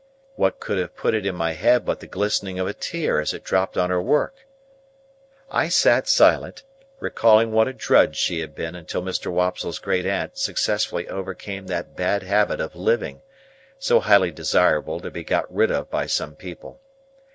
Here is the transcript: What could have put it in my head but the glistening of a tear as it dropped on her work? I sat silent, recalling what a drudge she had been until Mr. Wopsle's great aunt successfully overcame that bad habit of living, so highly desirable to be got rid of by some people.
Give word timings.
What 0.35 0.59
could 0.59 0.79
have 0.79 0.95
put 0.95 1.13
it 1.13 1.27
in 1.27 1.35
my 1.35 1.53
head 1.53 1.85
but 1.85 1.99
the 1.99 2.07
glistening 2.07 2.57
of 2.57 2.65
a 2.65 2.73
tear 2.73 3.19
as 3.21 3.35
it 3.35 3.43
dropped 3.43 3.77
on 3.77 3.91
her 3.91 4.01
work? 4.01 4.47
I 5.51 5.69
sat 5.69 6.07
silent, 6.09 6.63
recalling 6.99 7.51
what 7.51 7.67
a 7.67 7.73
drudge 7.73 8.15
she 8.17 8.39
had 8.39 8.55
been 8.55 8.73
until 8.73 9.03
Mr. 9.03 9.31
Wopsle's 9.31 9.77
great 9.77 10.07
aunt 10.07 10.39
successfully 10.39 11.07
overcame 11.07 11.67
that 11.67 11.95
bad 11.95 12.23
habit 12.23 12.59
of 12.59 12.75
living, 12.75 13.21
so 13.77 13.99
highly 13.99 14.31
desirable 14.31 14.99
to 15.01 15.11
be 15.11 15.23
got 15.23 15.45
rid 15.53 15.69
of 15.69 15.91
by 15.91 16.07
some 16.07 16.33
people. 16.35 16.81